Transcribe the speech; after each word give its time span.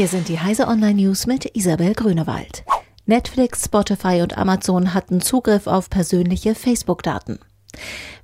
Hier 0.00 0.08
sind 0.08 0.28
die 0.30 0.40
Heise 0.40 0.66
Online 0.66 0.94
News 0.94 1.26
mit 1.26 1.54
Isabel 1.54 1.92
Grünewald. 1.92 2.64
Netflix, 3.04 3.66
Spotify 3.66 4.22
und 4.22 4.38
Amazon 4.38 4.94
hatten 4.94 5.20
Zugriff 5.20 5.66
auf 5.66 5.90
persönliche 5.90 6.54
Facebook-Daten. 6.54 7.38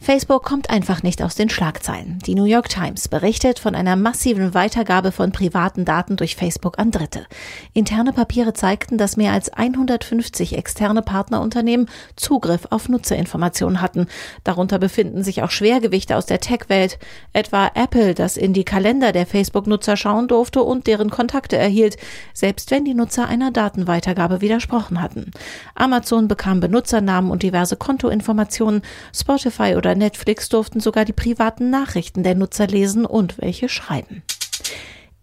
Facebook 0.01 0.45
kommt 0.45 0.71
einfach 0.71 1.03
nicht 1.03 1.23
aus 1.23 1.35
den 1.35 1.49
Schlagzeilen. 1.49 2.19
Die 2.27 2.35
New 2.35 2.45
York 2.45 2.69
Times 2.69 3.09
berichtet 3.09 3.59
von 3.59 3.75
einer 3.75 3.97
massiven 3.97 4.55
Weitergabe 4.55 5.11
von 5.11 5.33
privaten 5.33 5.85
Daten 5.85 6.17
durch 6.17 6.37
Facebook 6.37 6.79
an 6.79 6.91
Dritte. 6.91 7.27
Interne 7.73 8.13
Papiere 8.13 8.53
zeigten, 8.53 8.99
dass 8.99 9.17
mehr 9.17 9.33
als 9.33 9.53
150 9.53 10.57
externe 10.57 11.03
Partnerunternehmen 11.03 11.89
Zugriff 12.15 12.67
auf 12.71 12.89
Nutzerinformationen 12.89 13.81
hatten. 13.81 14.07
Darunter 14.45 14.79
befinden 14.79 15.25
sich 15.25 15.43
auch 15.43 15.51
Schwergewichte 15.51 16.17
aus 16.17 16.27
der 16.27 16.41
Tech-Welt, 16.41 16.99
etwa 17.33 17.71
Apple, 17.75 18.15
das 18.15 18.37
in 18.37 18.53
die 18.53 18.65
Kalender 18.65 19.13
der 19.13 19.27
Facebook-Nutzer 19.27 19.97
schauen 19.97 20.29
durfte 20.29 20.63
und 20.63 20.87
deren 20.87 21.11
Kontakte 21.11 21.57
erhielt, 21.57 21.97
selbst 22.35 22.71
wenn 22.71 22.85
die 22.85 22.95
Nutzer 22.95 23.29
einer 23.29 23.51
Datenweitergabe 23.51 24.41
widersprochen 24.41 25.01
hatten. 25.01 25.31
Amazon 25.75 26.29
bekam 26.29 26.61
Benutzernamen 26.61 27.31
und 27.31 27.43
diverse 27.43 27.77
Kontoinformationen, 27.77 28.83
Spotify 29.13 29.36
oder 29.77 29.95
Netflix 29.95 30.49
durften 30.49 30.81
sogar 30.81 31.05
die 31.05 31.13
privaten 31.13 31.71
Nachrichten 31.71 32.23
der 32.23 32.35
Nutzer 32.35 32.67
lesen 32.67 33.05
und 33.05 33.39
welche 33.39 33.69
schreiben. 33.69 34.23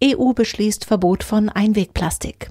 EU 0.02 0.32
beschließt 0.32 0.84
Verbot 0.84 1.24
von 1.24 1.48
Einwegplastik. 1.48 2.50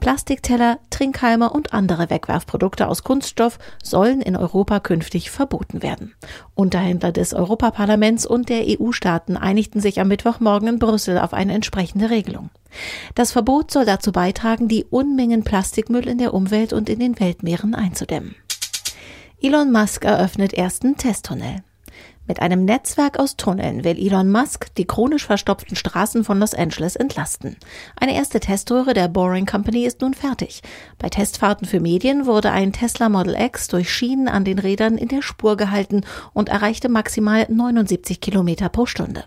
Plastikteller, 0.00 0.78
Trinkhalme 0.90 1.50
und 1.50 1.72
andere 1.72 2.10
Wegwerfprodukte 2.10 2.88
aus 2.88 3.04
Kunststoff 3.04 3.58
sollen 3.82 4.20
in 4.20 4.36
Europa 4.36 4.80
künftig 4.80 5.30
verboten 5.30 5.82
werden. 5.82 6.14
Unterhändler 6.54 7.12
des 7.12 7.34
Europaparlaments 7.34 8.26
und 8.26 8.48
der 8.48 8.64
EU-Staaten 8.66 9.36
einigten 9.36 9.80
sich 9.80 10.00
am 10.00 10.08
Mittwochmorgen 10.08 10.68
in 10.68 10.78
Brüssel 10.78 11.18
auf 11.18 11.32
eine 11.32 11.54
entsprechende 11.54 12.10
Regelung. 12.10 12.50
Das 13.14 13.32
Verbot 13.32 13.70
soll 13.70 13.84
dazu 13.84 14.12
beitragen, 14.12 14.66
die 14.66 14.84
Unmengen 14.84 15.44
Plastikmüll 15.44 16.08
in 16.08 16.18
der 16.18 16.34
Umwelt 16.34 16.72
und 16.72 16.88
in 16.88 16.98
den 16.98 17.20
Weltmeeren 17.20 17.74
einzudämmen. 17.74 18.34
Elon 19.44 19.72
Musk 19.72 20.04
eröffnet 20.04 20.52
ersten 20.52 20.96
Testtunnel. 20.96 21.64
Mit 22.28 22.40
einem 22.40 22.64
Netzwerk 22.64 23.18
aus 23.18 23.36
Tunneln 23.36 23.82
will 23.82 23.98
Elon 23.98 24.30
Musk 24.30 24.72
die 24.76 24.84
chronisch 24.84 25.26
verstopften 25.26 25.74
Straßen 25.74 26.22
von 26.22 26.38
Los 26.38 26.54
Angeles 26.54 26.94
entlasten. 26.94 27.56
Eine 27.96 28.14
erste 28.14 28.38
Teströhre 28.38 28.94
der 28.94 29.08
Boring 29.08 29.44
Company 29.44 29.84
ist 29.84 30.00
nun 30.00 30.14
fertig. 30.14 30.62
Bei 30.96 31.08
Testfahrten 31.08 31.66
für 31.66 31.80
Medien 31.80 32.26
wurde 32.26 32.52
ein 32.52 32.72
Tesla 32.72 33.08
Model 33.08 33.34
X 33.36 33.66
durch 33.66 33.92
Schienen 33.92 34.28
an 34.28 34.44
den 34.44 34.60
Rädern 34.60 34.96
in 34.96 35.08
der 35.08 35.22
Spur 35.22 35.56
gehalten 35.56 36.02
und 36.32 36.48
erreichte 36.48 36.88
maximal 36.88 37.44
79 37.48 38.20
Kilometer 38.20 38.68
pro 38.68 38.86
Stunde. 38.86 39.24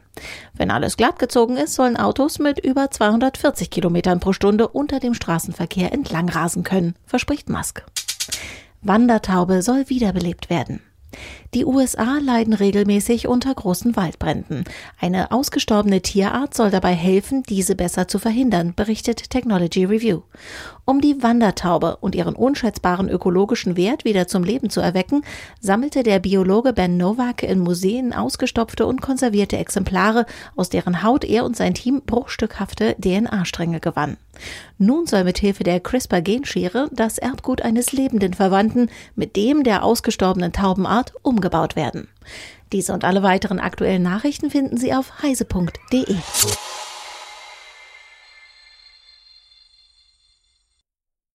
Wenn 0.53 0.71
alles 0.71 0.95
glatt 0.95 1.19
gezogen 1.19 1.58
ist, 1.58 1.73
sollen 1.73 1.97
Autos 1.97 2.39
mit 2.39 2.63
über 2.63 2.89
240 2.89 3.69
Kilometern 3.69 4.21
pro 4.21 4.31
Stunde 4.31 4.69
unter 4.69 5.02
dem 5.02 5.13
Straßenverkehr 5.13 5.91
entlang 5.91 6.30
rasen 6.30 6.63
können, 6.63 6.95
verspricht 7.05 7.49
Musk. 7.49 7.83
Wandertaube 8.88 9.64
soll 9.64 9.89
wiederbelebt 9.89 10.52
werden. 10.52 10.80
Die 11.53 11.66
USA 11.66 12.17
leiden 12.19 12.53
regelmäßig 12.53 13.27
unter 13.27 13.53
großen 13.53 13.95
Waldbränden. 13.95 14.66
Eine 14.99 15.31
ausgestorbene 15.31 16.02
Tierart 16.02 16.53
soll 16.53 16.69
dabei 16.69 16.94
helfen, 16.94 17.44
diese 17.44 17.75
besser 17.75 18.08
zu 18.08 18.19
verhindern, 18.19 18.73
berichtet 18.75 19.30
Technology 19.30 19.86
Review. 19.86 20.21
Um 20.83 20.99
die 20.99 21.23
Wandertaube 21.23 21.97
und 22.02 22.13
ihren 22.13 22.36
unschätzbaren 22.36 23.09
ökologischen 23.09 23.77
Wert 23.77 24.05
wieder 24.05 24.27
zum 24.27 24.43
Leben 24.43 24.69
zu 24.69 24.81
erwecken, 24.81 25.23
sammelte 25.61 26.03
der 26.03 26.19
Biologe 26.19 26.73
Ben 26.73 26.97
Novak 26.97 27.43
in 27.43 27.59
Museen 27.59 28.13
ausgestopfte 28.13 28.86
und 28.86 29.02
konservierte 29.02 29.58
Exemplare, 29.58 30.25
aus 30.55 30.69
deren 30.69 31.03
Haut 31.03 31.23
er 31.23 31.45
und 31.45 31.55
sein 31.55 31.73
Team 31.73 32.02
bruchstückhafte 32.05 32.95
DNA-Stränge 32.99 33.80
gewann. 33.80 34.17
Nun 34.77 35.08
soll 35.08 35.23
mithilfe 35.23 35.63
der 35.63 35.80
CRISPR-Genschere 35.80 36.89
das 36.91 37.17
Erbgut 37.17 37.61
eines 37.61 37.93
lebenden 37.93 38.33
Verwandten 38.33 38.89
mit 39.16 39.36
dem 39.36 39.63
der 39.63 39.83
ausgestorbenen 39.83 40.52
Taubenart 40.52 41.05
umgebaut 41.21 41.76
werden. 41.76 42.08
Diese 42.71 42.93
und 42.93 43.04
alle 43.04 43.23
weiteren 43.23 43.60
aktuellen 43.60 44.04
Nachrichten 44.04 44.49
finden 44.49 44.77
Sie 44.77 44.93
auf 44.93 45.21
heise.de. 45.21 46.16